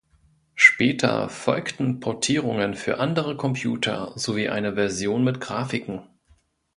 Später 0.55 1.29
folgten 1.29 1.99
Portierungen 1.99 2.73
für 2.73 2.97
andere 2.97 3.37
Computer 3.37 4.11
sowie 4.15 4.49
eine 4.49 4.73
Version 4.73 5.23
mit 5.23 5.39
Grafiken. 5.39 6.01